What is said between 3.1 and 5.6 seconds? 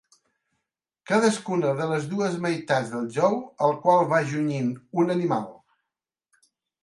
jou al qual va junyit un animal.